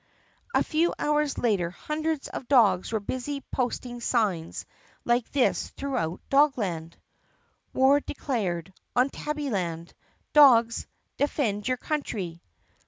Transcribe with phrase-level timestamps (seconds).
[0.55, 4.65] A few hours later hundreds of dogs were busy posting signs
[5.05, 6.93] like this throughout Dogland:
[7.71, 9.93] WAR DECLARED ON TABBYLAND!
[10.33, 10.87] DOGS,
[11.17, 12.41] DEFEND YOUR COUNTRY!